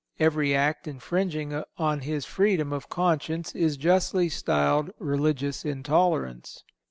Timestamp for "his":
1.99-2.25